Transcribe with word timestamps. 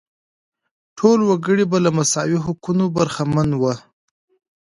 ټول 0.97 1.19
وګړي 1.29 1.65
به 1.71 1.77
له 1.85 1.91
مساوي 1.97 2.39
حقونو 2.45 2.83
برخمن 2.97 3.49
وو. 3.61 3.73